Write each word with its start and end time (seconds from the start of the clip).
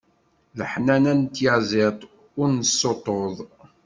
Leḥnana 0.59 1.13
n 1.19 1.21
tyaziḍt, 1.35 2.01
ur 2.39 2.47
nessuṭṭuḍ. 2.51 3.35